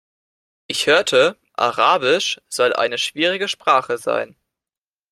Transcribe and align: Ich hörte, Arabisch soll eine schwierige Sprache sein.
Ich 0.65 0.87
hörte, 0.87 1.37
Arabisch 1.53 2.41
soll 2.49 2.73
eine 2.73 2.97
schwierige 2.97 3.47
Sprache 3.47 3.99
sein. 3.99 4.35